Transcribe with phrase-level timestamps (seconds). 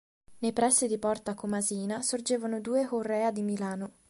[0.39, 3.91] Nei pressi di Porta Comasina sorgevano due horrea di Milano.